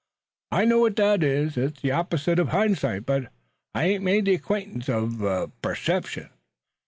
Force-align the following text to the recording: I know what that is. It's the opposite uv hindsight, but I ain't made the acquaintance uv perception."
I 0.51 0.65
know 0.65 0.79
what 0.79 0.95
that 0.95 1.21
is. 1.21 1.57
It's 1.57 1.79
the 1.83 1.91
opposite 1.91 2.39
uv 2.39 2.47
hindsight, 2.47 3.05
but 3.05 3.31
I 3.75 3.83
ain't 3.85 4.03
made 4.03 4.25
the 4.25 4.33
acquaintance 4.33 4.87
uv 4.87 5.51
perception." 5.61 6.31